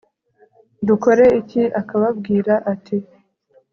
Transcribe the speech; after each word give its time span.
dukore 0.87 1.25
iki 1.41 1.61
akababwira 1.81 2.53
ati 2.73 2.97